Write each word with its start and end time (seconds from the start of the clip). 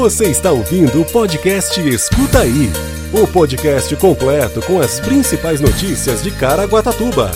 Você 0.00 0.30
está 0.30 0.50
ouvindo 0.50 1.02
o 1.02 1.04
podcast 1.04 1.78
Escuta 1.86 2.40
Aí 2.40 2.72
o 3.12 3.26
podcast 3.26 3.94
completo 3.96 4.62
com 4.62 4.80
as 4.80 4.98
principais 4.98 5.60
notícias 5.60 6.22
de 6.22 6.30
Caraguatatuba. 6.30 7.30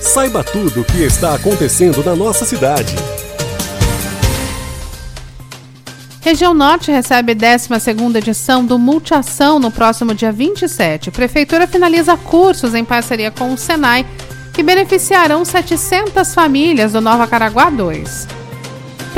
Saiba 0.00 0.42
tudo 0.42 0.80
o 0.80 0.84
que 0.84 1.04
está 1.04 1.36
acontecendo 1.36 2.02
na 2.02 2.16
nossa 2.16 2.44
cidade. 2.44 2.96
Região 6.20 6.52
Norte 6.52 6.90
recebe 6.90 7.32
12ª 7.32 8.16
edição 8.16 8.66
do 8.66 8.76
Multiação 8.76 9.60
no 9.60 9.70
próximo 9.70 10.12
dia 10.12 10.32
27. 10.32 11.12
Prefeitura 11.12 11.68
finaliza 11.68 12.16
cursos 12.16 12.74
em 12.74 12.84
parceria 12.84 13.30
com 13.30 13.54
o 13.54 13.56
Senai 13.56 14.04
que 14.52 14.64
beneficiarão 14.64 15.44
700 15.44 16.34
famílias 16.34 16.92
do 16.92 17.00
Nova 17.00 17.28
Caraguá 17.28 17.70
2. 17.70 18.39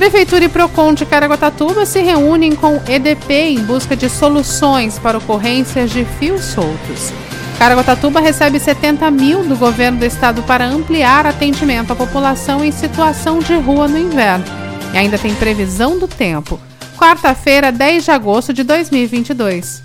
Prefeitura 0.03 0.47
e 0.47 0.49
Procon 0.49 0.95
de 0.95 1.07
Caraguatatuba 1.07 1.87
se 1.87 2.03
reúnem 2.03 2.57
com 2.57 2.83
EDP 2.89 3.33
em 3.35 3.61
busca 3.61 3.95
de 3.95 4.11
soluções 4.11 4.99
para 4.99 5.17
ocorrências 5.17 5.93
de 5.93 6.05
fios 6.19 6.43
soltos. 6.43 7.13
Caraguatatuba 7.57 8.19
recebe 8.19 8.59
70 8.59 9.09
mil 9.13 9.45
do 9.45 9.55
governo 9.55 10.01
do 10.01 10.05
estado 10.05 10.43
para 10.43 10.67
ampliar 10.67 11.25
atendimento 11.25 11.93
à 11.93 11.95
população 11.95 12.65
em 12.65 12.73
situação 12.73 13.39
de 13.39 13.55
rua 13.55 13.87
no 13.87 13.97
inverno. 13.97 14.45
E 14.93 14.99
ainda 14.99 15.17
tem 15.17 15.33
previsão 15.37 15.97
do 15.97 16.09
tempo. 16.09 16.59
Quarta-feira, 16.99 17.71
10 17.71 18.05
de 18.05 18.11
agosto 18.11 18.53
de 18.53 18.65
2022. 18.65 19.85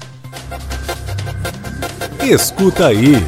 Escuta 2.24 2.88
aí. 2.88 3.24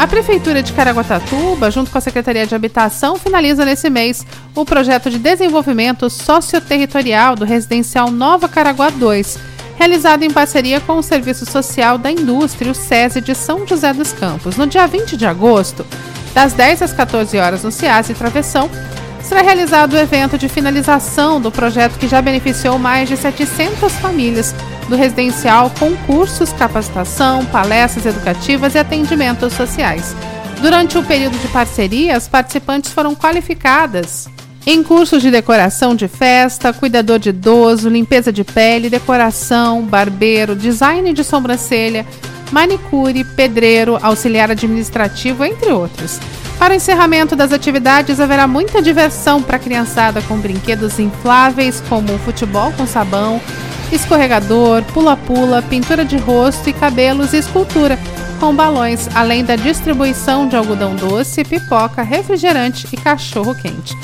A 0.00 0.06
Prefeitura 0.06 0.62
de 0.62 0.72
Caraguatatuba, 0.72 1.70
junto 1.70 1.90
com 1.90 1.98
a 1.98 2.00
Secretaria 2.00 2.46
de 2.46 2.54
Habitação, 2.54 3.16
finaliza 3.16 3.66
nesse 3.66 3.90
mês 3.90 4.26
o 4.54 4.64
projeto 4.64 5.10
de 5.10 5.18
desenvolvimento 5.18 6.08
socioterritorial 6.08 7.36
do 7.36 7.44
residencial 7.44 8.10
Nova 8.10 8.48
Caraguá 8.48 8.88
2, 8.88 9.38
realizado 9.76 10.22
em 10.22 10.30
parceria 10.30 10.80
com 10.80 10.96
o 10.96 11.02
Serviço 11.02 11.44
Social 11.44 11.98
da 11.98 12.10
Indústria, 12.10 12.72
o 12.72 12.74
SESI 12.74 13.20
de 13.20 13.34
São 13.34 13.66
José 13.66 13.92
dos 13.92 14.10
Campos. 14.10 14.56
No 14.56 14.66
dia 14.66 14.86
20 14.86 15.18
de 15.18 15.26
agosto, 15.26 15.84
das 16.32 16.54
10 16.54 16.80
às 16.80 16.92
14 16.94 17.36
horas 17.36 17.62
no 17.62 17.70
CIAS 17.70 18.08
e 18.08 18.14
Travessão, 18.14 18.70
será 19.22 19.42
realizado 19.42 19.94
o 19.94 19.98
evento 19.98 20.36
de 20.36 20.48
finalização 20.48 21.40
do 21.40 21.50
projeto 21.50 21.98
que 21.98 22.08
já 22.08 22.20
beneficiou 22.20 22.78
mais 22.78 23.08
de 23.08 23.16
700 23.16 23.92
famílias 23.94 24.54
do 24.88 24.96
residencial 24.96 25.70
com 25.78 25.96
cursos, 26.06 26.52
capacitação, 26.52 27.44
palestras 27.46 28.06
educativas 28.06 28.74
e 28.74 28.78
atendimentos 28.78 29.52
sociais. 29.52 30.14
Durante 30.60 30.98
o 30.98 31.02
período 31.02 31.38
de 31.38 31.48
parceria, 31.48 32.16
as 32.16 32.28
participantes 32.28 32.92
foram 32.92 33.14
qualificadas 33.14 34.28
em 34.66 34.82
cursos 34.82 35.22
de 35.22 35.30
decoração 35.30 35.94
de 35.94 36.06
festa, 36.06 36.72
cuidador 36.72 37.18
de 37.18 37.30
idoso, 37.30 37.88
limpeza 37.88 38.30
de 38.30 38.44
pele, 38.44 38.90
decoração, 38.90 39.82
barbeiro, 39.82 40.54
design 40.54 41.12
de 41.14 41.24
sobrancelha, 41.24 42.06
manicure, 42.52 43.24
pedreiro, 43.24 43.98
auxiliar 44.02 44.50
administrativo, 44.50 45.44
entre 45.44 45.70
outros. 45.72 46.20
Para 46.60 46.74
o 46.74 46.76
encerramento 46.76 47.34
das 47.34 47.52
atividades, 47.52 48.20
haverá 48.20 48.46
muita 48.46 48.82
diversão 48.82 49.42
para 49.42 49.56
a 49.56 49.58
criançada 49.58 50.20
com 50.20 50.36
brinquedos 50.36 50.98
infláveis 50.98 51.82
como 51.88 52.18
futebol 52.18 52.70
com 52.72 52.86
sabão, 52.86 53.40
escorregador, 53.90 54.82
pula-pula, 54.92 55.62
pintura 55.62 56.04
de 56.04 56.18
rosto 56.18 56.68
e 56.68 56.74
cabelos 56.74 57.32
e 57.32 57.38
escultura 57.38 57.98
com 58.38 58.54
balões, 58.54 59.08
além 59.14 59.42
da 59.42 59.56
distribuição 59.56 60.46
de 60.46 60.54
algodão 60.54 60.94
doce, 60.94 61.42
pipoca, 61.44 62.02
refrigerante 62.02 62.86
e 62.92 62.96
cachorro 62.98 63.54
quente. 63.54 63.96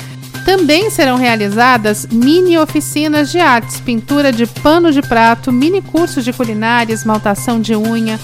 Também 0.43 0.89
serão 0.89 1.15
realizadas 1.15 2.07
mini 2.11 2.57
oficinas 2.57 3.29
de 3.31 3.39
artes, 3.39 3.79
pintura 3.79 4.31
de 4.31 4.47
pano 4.47 4.91
de 4.91 5.03
prato, 5.03 5.51
mini 5.51 5.79
cursos 5.79 6.25
de 6.25 6.33
culinária, 6.33 6.91
esmaltação 6.91 7.61
de 7.61 7.75
unha, 7.75 8.19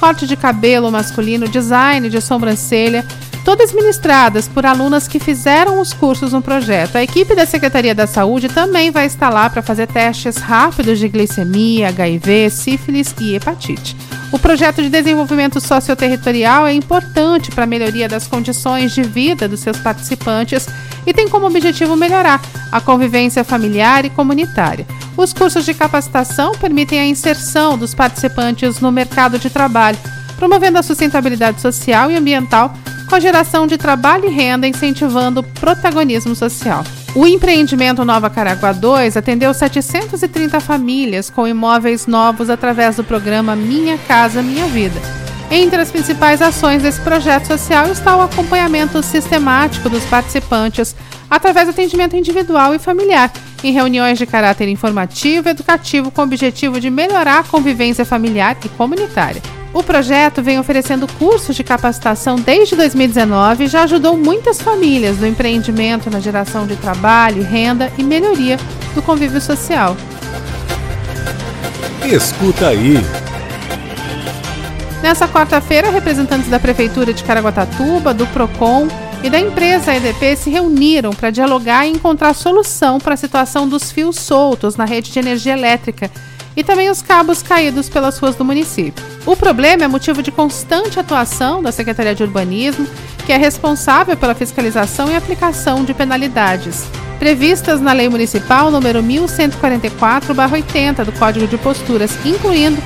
corte 0.00 0.26
de 0.26 0.36
cabelo 0.36 0.90
masculino, 0.90 1.46
design 1.46 2.08
de 2.08 2.20
sobrancelha, 2.22 3.06
todas 3.44 3.72
ministradas 3.72 4.48
por 4.48 4.64
alunas 4.64 5.06
que 5.06 5.20
fizeram 5.20 5.80
os 5.80 5.92
cursos 5.92 6.32
no 6.32 6.40
projeto. 6.40 6.96
A 6.96 7.02
equipe 7.02 7.34
da 7.34 7.44
Secretaria 7.44 7.94
da 7.94 8.06
Saúde 8.06 8.48
também 8.48 8.90
vai 8.90 9.04
estar 9.04 9.28
lá 9.28 9.50
para 9.50 9.62
fazer 9.62 9.86
testes 9.86 10.38
rápidos 10.38 10.98
de 10.98 11.08
glicemia, 11.08 11.88
HIV, 11.88 12.48
sífilis 12.48 13.14
e 13.20 13.34
hepatite. 13.34 13.94
O 14.32 14.38
projeto 14.38 14.82
de 14.82 14.88
desenvolvimento 14.88 15.60
socioterritorial 15.60 16.66
é 16.66 16.72
importante 16.72 17.50
para 17.50 17.64
a 17.64 17.66
melhoria 17.66 18.08
das 18.08 18.26
condições 18.26 18.92
de 18.92 19.02
vida 19.02 19.46
dos 19.46 19.60
seus 19.60 19.78
participantes 19.78 20.66
e 21.06 21.12
tem 21.12 21.28
como 21.28 21.46
objetivo 21.46 21.94
melhorar 21.94 22.40
a 22.72 22.80
convivência 22.80 23.44
familiar 23.44 24.06
e 24.06 24.10
comunitária. 24.10 24.86
Os 25.16 25.32
cursos 25.32 25.64
de 25.64 25.74
capacitação 25.74 26.52
permitem 26.52 26.98
a 26.98 27.06
inserção 27.06 27.76
dos 27.76 27.94
participantes 27.94 28.80
no 28.80 28.90
mercado 28.90 29.38
de 29.38 29.50
trabalho, 29.50 29.98
promovendo 30.36 30.78
a 30.78 30.82
sustentabilidade 30.82 31.60
social 31.60 32.10
e 32.10 32.16
ambiental 32.16 32.74
com 33.08 33.14
a 33.14 33.20
geração 33.20 33.66
de 33.66 33.76
trabalho 33.76 34.26
e 34.26 34.30
renda, 34.30 34.66
incentivando 34.66 35.40
o 35.40 35.42
protagonismo 35.42 36.34
social. 36.34 36.84
O 37.14 37.26
empreendimento 37.26 38.04
Nova 38.04 38.28
Caraguá 38.28 38.72
2 38.72 39.16
atendeu 39.16 39.54
730 39.54 40.58
famílias 40.60 41.30
com 41.30 41.46
imóveis 41.46 42.06
novos 42.06 42.50
através 42.50 42.96
do 42.96 43.04
programa 43.04 43.54
Minha 43.54 43.96
Casa 43.98 44.42
Minha 44.42 44.66
Vida. 44.66 45.00
Entre 45.50 45.80
as 45.80 45.90
principais 45.90 46.42
ações 46.42 46.82
desse 46.82 47.00
projeto 47.00 47.46
social 47.46 47.86
está 47.90 48.16
o 48.16 48.22
acompanhamento 48.22 49.02
sistemático 49.02 49.88
dos 49.88 50.04
participantes 50.06 50.96
através 51.30 51.66
do 51.66 51.70
atendimento 51.70 52.16
individual 52.16 52.74
e 52.74 52.78
familiar, 52.78 53.30
em 53.62 53.72
reuniões 53.72 54.18
de 54.18 54.26
caráter 54.26 54.68
informativo 54.68 55.48
e 55.48 55.50
educativo 55.50 56.10
com 56.10 56.22
o 56.22 56.24
objetivo 56.24 56.80
de 56.80 56.90
melhorar 56.90 57.40
a 57.40 57.44
convivência 57.44 58.04
familiar 58.04 58.56
e 58.64 58.68
comunitária. 58.70 59.42
O 59.74 59.82
projeto 59.82 60.40
vem 60.40 60.56
oferecendo 60.56 61.08
cursos 61.18 61.56
de 61.56 61.64
capacitação 61.64 62.36
desde 62.36 62.76
2019 62.76 63.64
e 63.64 63.66
já 63.66 63.82
ajudou 63.82 64.16
muitas 64.16 64.62
famílias 64.62 65.18
no 65.18 65.26
empreendimento, 65.26 66.08
na 66.08 66.20
geração 66.20 66.64
de 66.64 66.76
trabalho, 66.76 67.42
renda 67.42 67.92
e 67.98 68.04
melhoria 68.04 68.56
do 68.94 69.02
convívio 69.02 69.40
social. 69.40 69.96
Escuta 72.04 72.68
aí. 72.68 72.98
Nessa 75.02 75.26
quarta-feira, 75.26 75.90
representantes 75.90 76.48
da 76.48 76.60
Prefeitura 76.60 77.12
de 77.12 77.24
Caraguatatuba, 77.24 78.14
do 78.14 78.28
PROCON 78.28 78.86
e 79.24 79.28
da 79.28 79.40
empresa 79.40 79.92
EDP 79.92 80.36
se 80.36 80.50
reuniram 80.50 81.12
para 81.12 81.30
dialogar 81.30 81.84
e 81.84 81.90
encontrar 81.90 82.32
solução 82.32 83.00
para 83.00 83.14
a 83.14 83.16
situação 83.16 83.68
dos 83.68 83.90
fios 83.90 84.20
soltos 84.20 84.76
na 84.76 84.84
rede 84.84 85.10
de 85.10 85.18
energia 85.18 85.52
elétrica 85.52 86.10
e 86.56 86.62
também 86.62 86.90
os 86.90 87.02
cabos 87.02 87.42
caídos 87.42 87.88
pelas 87.88 88.18
ruas 88.18 88.36
do 88.36 88.44
município. 88.44 89.04
O 89.26 89.36
problema 89.36 89.84
é 89.84 89.88
motivo 89.88 90.22
de 90.22 90.30
constante 90.30 91.00
atuação 91.00 91.62
da 91.62 91.72
Secretaria 91.72 92.14
de 92.14 92.22
Urbanismo, 92.22 92.86
que 93.24 93.32
é 93.32 93.36
responsável 93.36 94.16
pela 94.16 94.34
fiscalização 94.34 95.10
e 95.10 95.16
aplicação 95.16 95.84
de 95.84 95.94
penalidades 95.94 96.84
previstas 97.18 97.80
na 97.80 97.92
Lei 97.92 98.08
Municipal 98.08 98.70
número 98.70 99.02
1144/80 99.02 101.04
do 101.04 101.12
Código 101.12 101.46
de 101.46 101.56
Posturas, 101.56 102.12
incluindo 102.24 102.82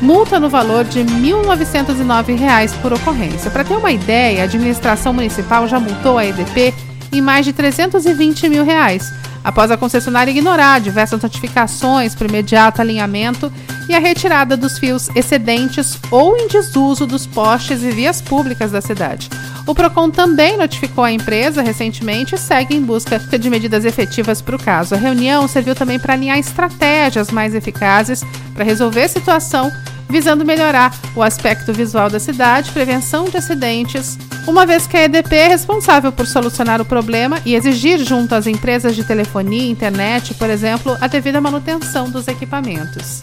multa 0.00 0.38
no 0.38 0.48
valor 0.48 0.84
de 0.84 1.00
R$ 1.00 1.04
1.909 1.04 2.72
por 2.82 2.92
ocorrência. 2.92 3.50
Para 3.50 3.64
ter 3.64 3.76
uma 3.76 3.90
ideia, 3.90 4.42
a 4.42 4.44
administração 4.44 5.12
municipal 5.12 5.66
já 5.66 5.80
multou 5.80 6.18
a 6.18 6.26
EDP 6.26 6.74
em 7.10 7.20
mais 7.20 7.46
de 7.46 7.52
320 7.52 8.48
mil 8.48 8.64
reais, 8.64 9.12
após 9.42 9.70
a 9.70 9.76
concessionária 9.76 10.30
ignorar 10.30 10.80
diversas 10.80 11.20
notificações 11.20 12.14
para 12.14 12.28
imediato 12.28 12.80
alinhamento 12.80 13.52
e 13.88 13.94
a 13.94 13.98
retirada 13.98 14.56
dos 14.56 14.78
fios 14.78 15.08
excedentes 15.14 15.98
ou 16.10 16.36
em 16.36 16.46
desuso 16.48 17.06
dos 17.06 17.26
postes 17.26 17.82
e 17.82 17.90
vias 17.90 18.20
públicas 18.20 18.70
da 18.70 18.80
cidade. 18.80 19.30
O 19.66 19.74
Procon 19.74 20.10
também 20.10 20.56
notificou 20.56 21.04
a 21.04 21.12
empresa 21.12 21.62
recentemente 21.62 22.34
e 22.34 22.38
segue 22.38 22.74
em 22.74 22.82
busca 22.82 23.18
de 23.18 23.50
medidas 23.50 23.84
efetivas 23.84 24.40
para 24.40 24.56
o 24.56 24.58
caso. 24.58 24.94
A 24.94 24.98
reunião 24.98 25.46
serviu 25.46 25.74
também 25.74 25.98
para 25.98 26.14
alinhar 26.14 26.38
estratégias 26.38 27.30
mais 27.30 27.54
eficazes 27.54 28.24
para 28.54 28.64
resolver 28.64 29.02
a 29.02 29.08
situação, 29.08 29.70
visando 30.08 30.44
melhorar 30.44 30.94
o 31.14 31.22
aspecto 31.22 31.70
visual 31.72 32.08
da 32.08 32.18
cidade, 32.18 32.72
prevenção 32.72 33.26
de 33.26 33.36
acidentes, 33.36 34.18
uma 34.48 34.64
vez 34.64 34.86
que 34.86 34.96
a 34.96 35.04
EDP 35.04 35.36
é 35.36 35.48
responsável 35.48 36.10
por 36.10 36.26
solucionar 36.26 36.80
o 36.80 36.84
problema 36.84 37.38
e 37.44 37.54
exigir 37.54 38.02
junto 38.02 38.34
às 38.34 38.46
empresas 38.46 38.96
de 38.96 39.04
telefonia 39.04 39.62
e 39.62 39.70
internet, 39.70 40.32
por 40.34 40.48
exemplo, 40.48 40.96
a 41.00 41.06
devida 41.06 41.38
manutenção 41.38 42.10
dos 42.10 42.26
equipamentos. 42.26 43.20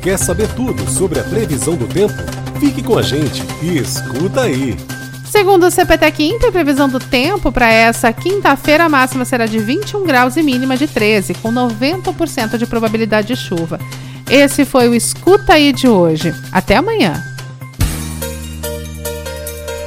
Quer 0.00 0.16
saber 0.16 0.48
tudo 0.54 0.88
sobre 0.88 1.18
a 1.18 1.24
previsão 1.24 1.74
do 1.74 1.88
tempo? 1.88 2.14
Fique 2.60 2.82
com 2.82 2.96
a 2.96 3.02
gente 3.02 3.42
e 3.60 3.78
escuta 3.78 4.42
aí! 4.42 4.76
Segundo 5.28 5.66
o 5.66 5.70
CPTEC 5.70 6.22
Inter, 6.22 6.48
a 6.50 6.52
previsão 6.52 6.88
do 6.88 7.00
tempo 7.00 7.50
para 7.50 7.70
essa 7.70 8.12
quinta-feira 8.12 8.84
a 8.84 8.88
máxima 8.88 9.24
será 9.24 9.44
de 9.44 9.58
21 9.58 10.04
graus 10.04 10.36
e 10.36 10.42
mínima 10.42 10.76
de 10.76 10.86
13, 10.86 11.34
com 11.34 11.52
90% 11.52 12.56
de 12.56 12.64
probabilidade 12.64 13.28
de 13.28 13.36
chuva. 13.36 13.80
Esse 14.30 14.64
foi 14.64 14.88
o 14.88 14.94
Escuta 14.94 15.54
aí 15.54 15.72
de 15.72 15.88
hoje. 15.88 16.32
Até 16.52 16.76
amanhã. 16.76 17.35